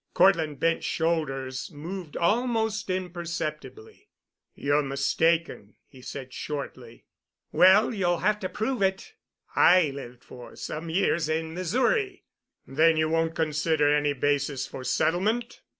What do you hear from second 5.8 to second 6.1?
he